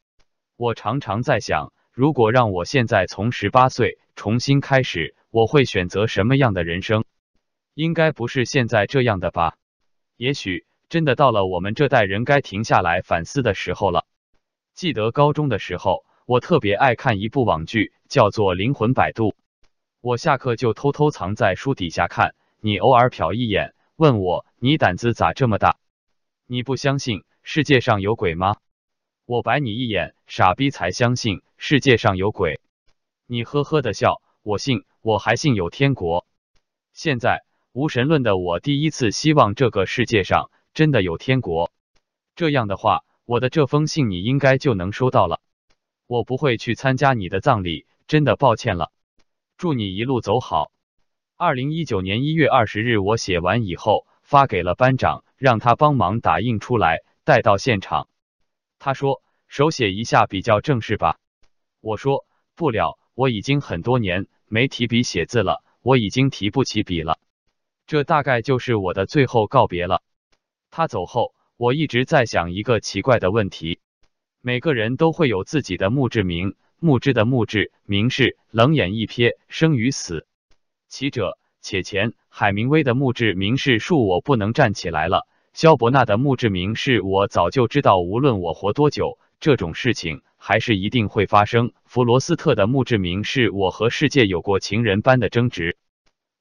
[0.57, 7.05] 我常常在想，如果让我现在从十八岁重新开始，我会选择什么样的人生？
[7.75, 9.55] 应该不是现在这样的吧？
[10.17, 10.65] 也许。
[10.89, 14.05] 真的到了我们这代人该停下来反思的时候了。
[14.73, 19.29] 记得高中的时候，我特别爱看一部网剧，叫做《灵魂摆渡》。
[20.01, 25.77] 我下课就偷偷藏在书底下看，你偶尔瞟一眼，问我你胆子咋这么大？
[26.47, 28.55] 你不相信世界上有鬼吗？
[29.27, 32.59] 我白你一眼，傻逼才相信世界上有鬼。
[33.27, 36.25] 你呵呵的笑，我信，我还信有天国。
[36.91, 40.49] 现在无神论的我，第一次希望这个世界上。
[40.73, 41.71] 真的有天国？
[42.35, 45.39] 这样的话，我的这封信你应该就能收到了。
[46.07, 48.91] 我不会去参加你的葬礼，真的抱歉了。
[49.57, 50.71] 祝你一路走好。
[51.37, 58.07] 二零一九年一月二十日，我写完以后发给了班长，让他帮忙打印出来带到现场。
[58.79, 61.17] 他说手写一下比较正式吧。
[61.81, 62.25] 我说
[62.55, 67.19] 不了，我已经很多年没提笔写字了，我已经提不起笔了。
[67.87, 70.01] 这大概就是我的最后告别了。
[70.71, 73.79] 他走后，我一直在想一个奇怪的问题：
[74.47, 80.27] 每个人都会有自己的墓志铭，墓志的墓志铭是冷眼一瞥，生与死，
[80.87, 82.13] 其者且前。
[82.29, 85.27] 海明威的墓志铭是恕我不能站起来了。
[85.53, 91.73] 萧伯纳的墓志铭是我早就知道，无论我活多久，这种事情还是一定会发生。
[91.83, 95.75] 弗罗斯特的墓志铭是我和世界有过情人般的争执。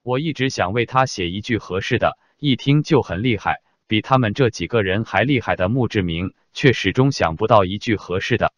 [0.03, 3.63] 我一直想为他写一句合适的，一听就很厉害。
[3.87, 8.53] 比他们这几个人还厉害的墓志铭，却始终想不到一句合适的。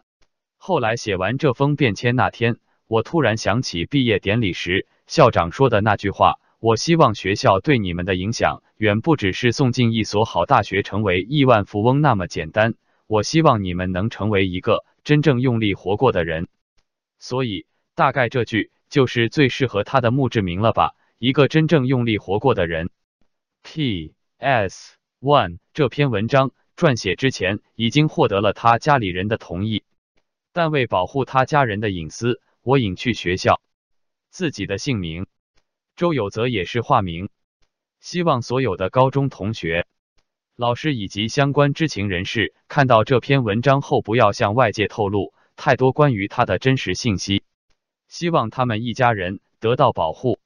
[0.56, 12.74] 后来写完这封便签那天，我突然想起毕业典礼时校长说的那句话：“我希望学校对你们的影响，远不只是送进一所好大学，成为亿万富翁那么简单。
[13.06, 16.48] 我希望你们能成为一个真正用力活过的人。”
[17.18, 20.94] 所以，大概这句就是最适合他的墓志铭了吧？
[21.18, 22.90] 一个真正用力活过的人。
[23.62, 24.96] P.S.
[25.20, 29.82] One 这篇文章撰写之前已经获得了他家里人的同意，
[30.52, 33.62] 但为保护他家人的隐私，我隐去学校
[34.28, 35.26] 自己的姓名
[35.96, 37.30] 周有泽也是化名。
[37.98, 39.86] 希望所有的高中同学、
[40.54, 47.42] 老师以及相关知情人士看到这篇文章后，不要向外界透露太多关于他的真实信息。
[48.06, 50.38] 希望他们一家人得到保护。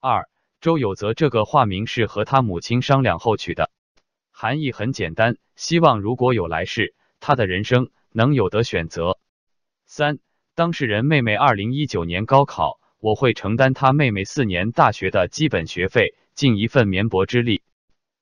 [0.00, 0.28] 二
[0.60, 3.70] 周有泽这个化名是和他母亲商量后取的。
[4.42, 9.20] 含义很简单，希望如果有来世，他的人生能有得选择。
[9.86, 10.18] 三，
[10.56, 17.62] 当事人妹妹二零一九年高考，我会承担她妹妹四年大学的基本学费，尽一份绵薄之力。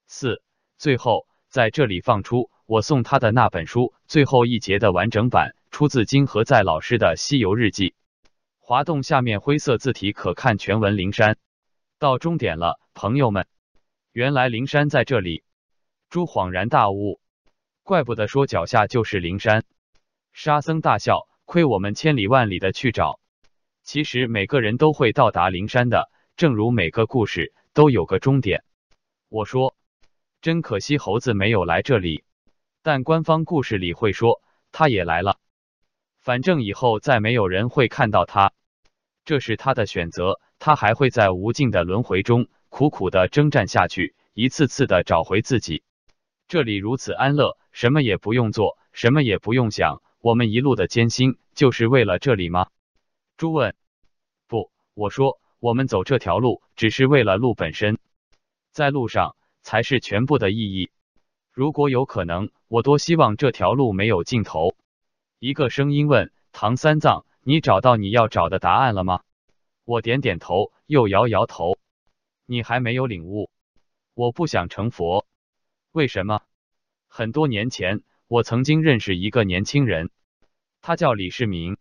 [0.07, 0.43] 四，
[0.77, 7.95] 最后在这里放出我送她的那本书最后一节的完整版，出自金河在老师的西游日记。
[8.59, 10.99] 滑动下面灰色字体可看全文。
[10.99, 11.39] 灵山
[11.99, 13.47] 到终点了，朋友们。
[14.12, 15.45] 原来灵山在这里。
[16.11, 17.21] 朱恍然大悟，
[17.85, 19.65] 怪不得说脚下就是灵山。
[20.33, 23.21] 沙僧大笑，亏我们千里万里的去找，
[23.85, 28.65] 其实每个人都会到达灵山的，正如每个故事都有个终点。
[29.29, 29.77] 我说，
[30.43, 32.25] 真可惜猴子没有来这里，
[32.83, 34.43] 但官方故事里会说
[34.73, 35.39] 他也来了。
[36.19, 38.53] 反正以后再没有人会看到他，
[39.25, 45.85] 这是他的选择，他还会在无尽的轮回中苦苦的征战下去，一次次的找回自己。
[46.51, 50.03] 这里如此安乐，什么也不用做，什么也不用想。
[50.19, 52.71] 我们一路的艰辛，就是为了这里吗？
[53.37, 53.77] 猪问。
[54.49, 57.99] 不，我说，我们走这条路，只是为了路本身，
[58.73, 60.91] 在路上才是全部的意义。
[61.53, 64.75] 如果有可能，我多希望这条路没有尽头。
[65.39, 69.21] 一个声音问唐三藏：“你找到你要找的答案了吗？”
[69.87, 71.79] 我点点头，又摇摇头。
[72.45, 73.51] 你还没有领悟。
[74.15, 75.25] 我不想成佛。
[75.93, 76.43] 为什么？
[77.09, 80.11] 很多年前，我曾经认识一个年轻人，
[80.80, 81.76] 他叫李世民。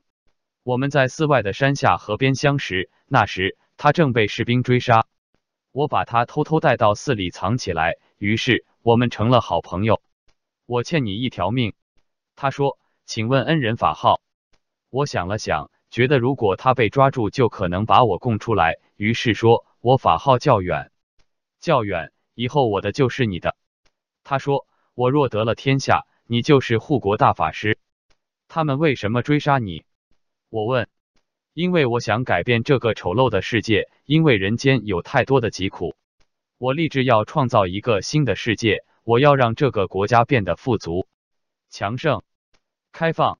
[0.64, 5.05] 我们在寺外的山下河边相识，那时他正被士兵追杀，
[5.72, 10.01] 我把他偷偷带到寺里藏起来，于是我们成了好朋友。
[10.66, 11.76] 我欠你一条命。
[12.36, 14.22] 他说：“请问恩人法号？”
[14.89, 20.91] 我想了想，觉得如果他被抓住，就可能把我供出来，于是说：“我法号较远，
[21.60, 23.55] 较远，以后我的就是你的。”
[24.30, 27.80] 他说：“我若得了天下，你就是护国大法师。
[28.48, 29.86] 他们为什么追杀你？”
[30.52, 30.88] 我问
[31.56, 35.96] ：“因为我想改变这个丑陋的世界，因为人间有太多的疾苦。
[36.60, 41.08] 我立志要创造一个新的世界，我要让这个国家变得富足、
[41.72, 42.22] 强盛、
[42.92, 43.40] 开放。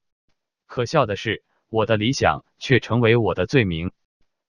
[0.66, 3.92] 可笑的是，我的理想却成为我的罪名。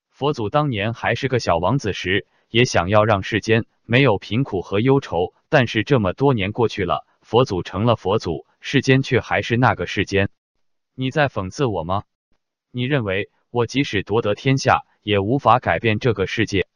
[0.08, 10.30] 佛祖当年还是个小王子时，也想要让世间没有贫苦和忧愁。”但是这么多年过去了，佛祖成了佛祖，世间却还是那个世间。
[10.94, 12.04] 你在讽刺我吗？
[12.70, 16.68] 你认为我即使夺得天下，也无法改变这个世界？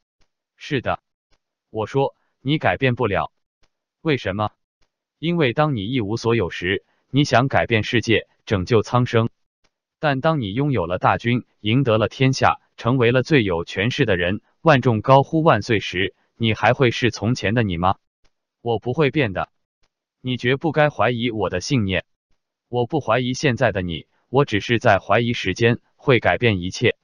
[0.57, 0.99] 是的，
[1.71, 3.31] 我说你改变不了。
[4.01, 4.51] 为什么？
[5.21, 9.29] 因为当你一无所有时，你想改变世界，拯救苍生；
[10.01, 17.99] 但当你拥有了大军，赢得了天下，成为了最有权势的人，万众高呼万岁时，你还会是从前的你吗？
[18.65, 19.51] 我不会变的，
[20.23, 22.07] 你绝不该怀疑我的信念。
[22.71, 26.97] 我不怀疑现在的你，我只是在怀疑时间会改变一切。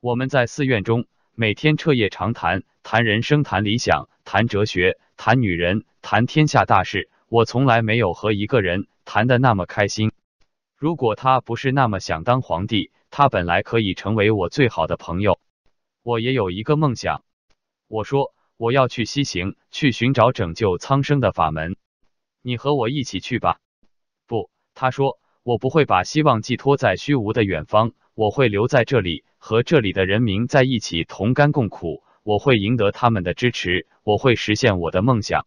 [0.00, 7.10] 我们在寺院中每天彻夜长谈，谈人生，谈理想，谈哲学，谈女人，谈天下大事。
[7.28, 10.10] 我从来没有和一个人谈的那么开心。
[10.78, 15.38] 如果他不是那么想当皇帝，他本来可以成为我最好的朋友。
[16.02, 17.22] 我也有一个梦想。
[17.88, 18.32] 我说。
[18.56, 21.76] 我要去西行，去寻找拯救苍生的法门。
[22.40, 23.58] 你和我一起去吧。
[24.26, 32.04] 不，他说，我不会把希望寄托在虚无的远方，我会留在这里，和这里的人民在一起同甘共苦。
[32.22, 35.46] 我会赢得他们的支持，我会实现我的梦想。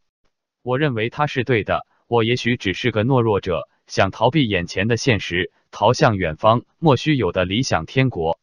[0.62, 1.88] 我认为他是对的。
[2.08, 8.40] 我也许只是个懦弱者，想逃避眼前的现实，逃向远方莫须有的理想天国。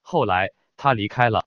[0.00, 1.46] 后来他离开了。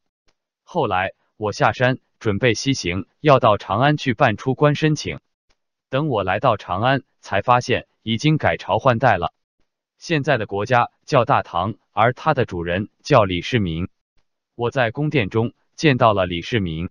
[0.64, 2.00] 后来我下山。
[2.20, 5.22] 准备西行，要到长安去办出关申请。
[5.90, 9.34] 等我来到长安，才发现已经改朝换代了。
[9.98, 13.88] 现在的国家叫大唐，而它的主人叫李世民。
[14.54, 16.90] 我在宫殿中见到了李世民，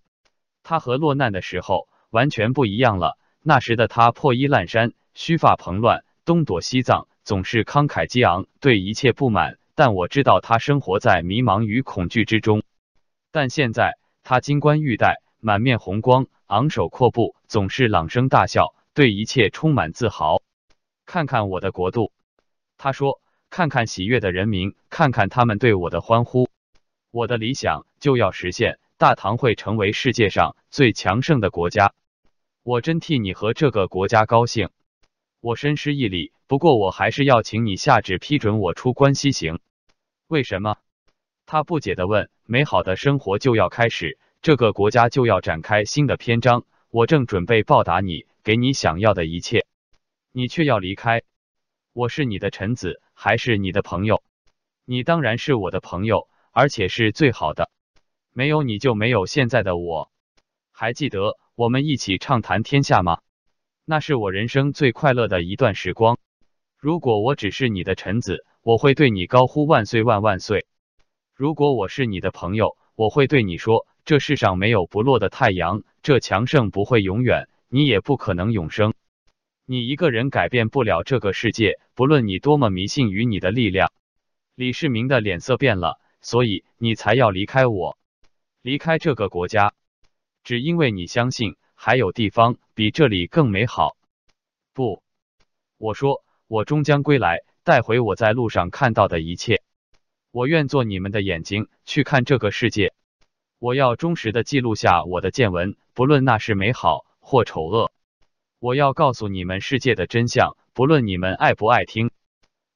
[0.62, 3.18] 他和落难的时候完全不一样了。
[3.42, 9.58] 那时的他破衣烂衫，须发蓬乱，东躲西藏，总是慷慨激昂，对一切不满。
[9.74, 12.62] 但我知道他生活在迷茫与恐惧之中。
[13.30, 13.98] 但现在。
[14.28, 20.42] 他金冠玉带，满面红光，昂首阔步，总是朗声大笑，对一切充满自豪。
[21.06, 22.12] 看看我的国度，
[22.76, 26.50] 他说，看看喜悦的人民，看看他们对我的欢呼，
[27.10, 31.94] 我的理想就要实现，大唐会成为世界上最强盛的国家。
[32.62, 34.68] 我真替你和这个国家高兴。
[35.40, 39.58] 我深施一礼，不过我还是要请你下旨批准我出关西行。
[40.26, 40.76] 为什么？
[41.50, 46.66] 他不解的问：“美好的生活就要开始，这个国家就要展开新的篇章。
[46.90, 49.64] 我正准备报答你，给你想要的一切，
[50.30, 51.22] 你却要离开。
[51.94, 54.22] 我是你的臣子，还是你的朋友？
[54.84, 57.70] 你当然是我的朋友，而且是最好的。
[58.34, 60.10] 没有你就没有现在的我。
[60.70, 63.20] 还记得我们一起畅谈天下吗？
[63.86, 66.18] 那是我人生最快乐的一段时光。
[66.76, 70.66] 如果我只是你的臣子，我会对你高呼万岁万万岁。”
[71.38, 78.92] 如果我是你的朋友，我会对你说：“这世上没有不落的太阳，这强盛不会永远，你也不可能永生。
[79.64, 83.92] 你一个人改变不了这个世界，不论你多么迷信于你的力量。
[84.56, 87.96] 李世民的脸色变了，所以你才要离开我，
[88.60, 89.74] 离开这个国家，
[90.42, 93.96] 只因为你相信还有地方比这里更美好。
[94.74, 95.04] 不，
[95.76, 99.62] 我说我终将归来，带回我在路上看到的一切。
[100.38, 102.92] 我愿做你们的眼睛，去看这个世界。
[103.58, 107.90] 我要忠实的记录下我的见闻，不论那是美好或丑恶。
[108.60, 112.12] 我要告诉你们世界的真相，不论你们爱不爱听。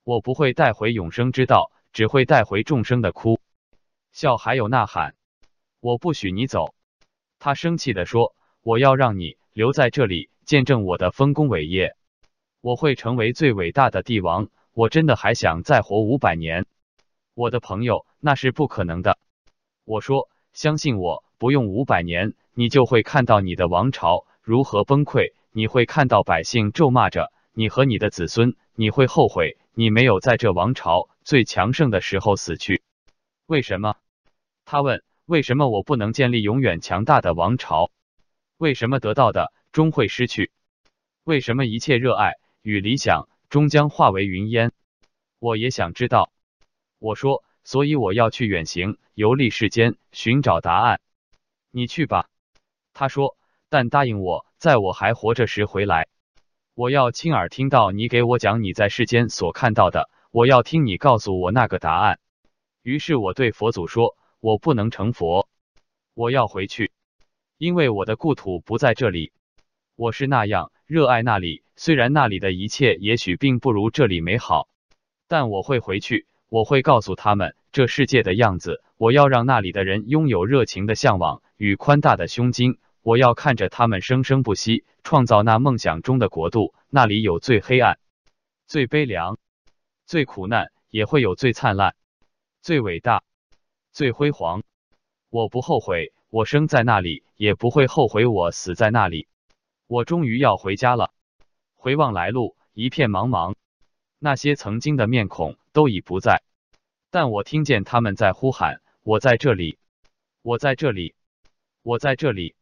[0.03, 3.39] 我不会带回永生之道，只会带回众生的哭
[4.11, 5.15] 笑，还有呐喊。
[5.79, 6.75] 我不许你走。
[7.39, 11.95] 他生气地说：“我要让你留在这里，见证我的丰功伟业。
[12.61, 14.49] 我会成为最伟大的帝王。
[14.73, 16.67] 我真的还想再活五百年。”
[17.35, 19.19] 我的朋友，那是不可能的。
[19.85, 32.83] 我说：“相信我，不用五百年，你就会看到你的王朝如何崩溃。”你会看到百姓咒骂着你和你的子孙，你会后悔你没有在这王朝最强盛的时候死去。
[33.45, 33.97] 为什么？
[34.65, 35.03] 他问。
[35.27, 37.91] 为什么我不能建立永远强大的王朝？
[38.57, 40.51] 为什么得到的终会失去？
[41.23, 44.73] 为什么一切热爱与理想终将化为云烟？
[45.39, 46.33] 我也想知道。
[47.03, 51.01] 我说，所以我要去远行，游历世间，寻找答案。
[51.73, 52.29] 你去吧。
[52.95, 53.37] 他说。
[53.69, 56.09] 但答应我，在我还活着时回来。
[56.75, 62.21] 我要亲耳听到你给我讲你在世间所看到的，我要听你告诉我那个答案。
[62.83, 65.49] 于是我对佛祖说：“我不能成佛，
[66.13, 66.93] 我要回去，
[67.57, 69.33] 因为我的故土不在这里。
[69.97, 74.69] 我是那样热爱那里，虽然那里的一切也许并不如这里美好，
[75.29, 76.27] 但我会回去。
[76.53, 78.83] 我会告诉他们这世界的样子。
[78.99, 86.75] 我要让那里的人拥有热情的向往与宽大的胸襟。”我要看着他们生生不息，创造那梦想中的国度。
[86.91, 87.99] 那里有最黑暗、
[88.67, 89.39] 最悲凉、
[90.05, 91.97] 最苦难，也会有最灿烂、
[92.61, 93.23] 最伟大、
[93.91, 94.63] 最辉煌。
[95.31, 99.27] 我不后悔我生在那里，也不会后悔我死在那里。
[99.87, 101.13] 我终于要回家了。
[101.75, 103.55] 回望来路，一片茫茫，
[104.25, 106.45] 那些曾经的面孔都已不在，
[107.11, 109.79] 但我听见他们在呼喊：“我在这里，
[110.43, 111.17] 我在这里，
[111.83, 112.55] 我在这里。”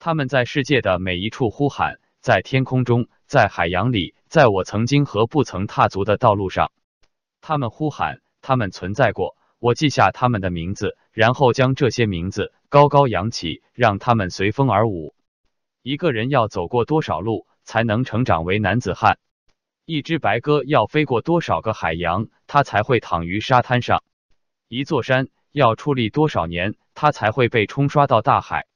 [0.00, 6.72] 他们在世界的每一处呼喊，在天空中，在海洋里，在我曾经和不曾踏足的道路上，
[7.40, 9.36] 他们呼喊，他们存在过。
[9.60, 15.14] 我记下他们的名字，然后将这些名字高高扬起，让他们随风而舞。
[15.82, 19.20] 一个人要走过多少路，才能成长为男子汉？
[19.90, 24.04] 一只白鸽要飞过多少个海洋，它才会躺于沙滩上？
[24.68, 28.66] 一座山要矗立多少年，它才会被冲刷到大海？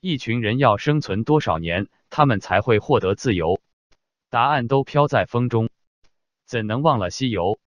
[0.00, 3.60] 一群人要生存多少年，他们才会获得自由？
[4.30, 5.68] 答案都飘在风中，
[6.46, 7.58] 怎能忘了西游？